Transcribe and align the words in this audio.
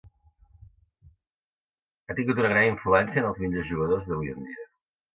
Ha 2.07 2.17
tingut 2.21 2.43
una 2.43 2.53
gran 2.57 2.67
influència 2.73 3.23
en 3.25 3.31
els 3.31 3.41
millors 3.47 3.73
jugadors 3.75 4.11
d'avui 4.13 4.37
en 4.39 4.47
dia. 4.53 4.71